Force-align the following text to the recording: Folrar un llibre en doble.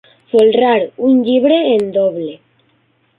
Folrar 0.29 0.79
un 1.09 1.19
llibre 1.27 1.59
en 1.73 1.85
doble. 1.99 2.33